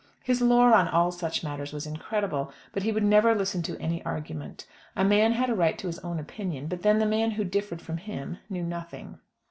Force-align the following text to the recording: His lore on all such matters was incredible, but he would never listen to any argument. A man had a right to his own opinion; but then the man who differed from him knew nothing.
His 0.23 0.41
lore 0.41 0.73
on 0.73 0.87
all 0.87 1.11
such 1.11 1.43
matters 1.43 1.71
was 1.73 1.85
incredible, 1.85 2.51
but 2.71 2.81
he 2.81 2.91
would 2.91 3.03
never 3.03 3.35
listen 3.35 3.61
to 3.61 3.77
any 3.79 4.03
argument. 4.03 4.65
A 4.95 5.03
man 5.03 5.33
had 5.33 5.47
a 5.51 5.53
right 5.53 5.77
to 5.77 5.85
his 5.85 5.99
own 5.99 6.17
opinion; 6.17 6.65
but 6.65 6.81
then 6.81 6.97
the 6.97 7.05
man 7.05 7.29
who 7.29 7.43
differed 7.43 7.83
from 7.83 7.97
him 7.97 8.39
knew 8.49 8.63
nothing. 8.63 9.19